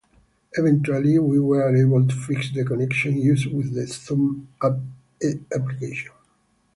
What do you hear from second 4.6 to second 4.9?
app.